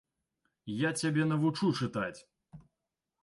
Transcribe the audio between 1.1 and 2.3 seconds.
навучу чытаць.